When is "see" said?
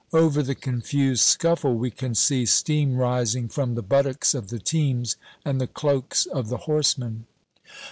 2.15-2.47